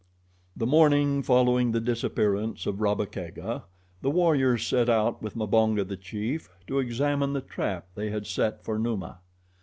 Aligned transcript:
The 0.57 0.65
morning 0.65 1.21
following 1.21 1.73
the 1.73 1.79
disappearance 1.79 2.65
of 2.65 2.81
Rabba 2.81 3.05
Kega, 3.05 3.65
the 4.01 4.09
warriors 4.09 4.65
set 4.65 4.89
out 4.89 5.21
with 5.21 5.35
Mbonga, 5.35 5.83
the 5.87 5.95
chief, 5.95 6.49
to 6.65 6.79
examine 6.79 7.33
the 7.33 7.41
trap 7.41 7.87
they 7.93 8.09
had 8.09 8.25
set 8.25 8.63
for 8.65 8.79
Numa. 8.79 9.19